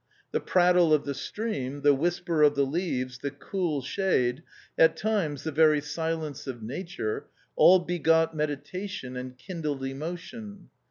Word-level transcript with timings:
The 0.31 0.39
prattle 0.39 0.95
of 0.95 1.05
the 1.05 1.13
stream, 1.13 1.81
the 1.83 1.93
whisper 1.93 2.41
of 2.41 2.55
the 2.55 2.65
leaves, 2.65 3.19
the 3.19 3.29
cool 3.29 3.83
shade, 3.83 4.41
at 4.75 4.97
times 4.97 5.43
the 5.43 5.51
very 5.51 5.79
silence 5.79 6.47
of 6.47 6.63
Nature— 6.63 7.27
all 7.55 7.77
begot 7.77 8.35
meditation 8.35 9.15
and 9.15 9.37
kindled 9.37 9.83
emotion. 9.85 10.71